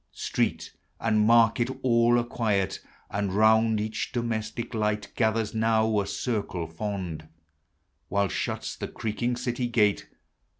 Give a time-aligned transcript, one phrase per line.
[0.13, 2.79] Street and market all are <|iii<'t,
[3.11, 7.27] And round each domestic light Gathers now a circle fond,
[8.07, 10.07] While shuts the creaking city gate.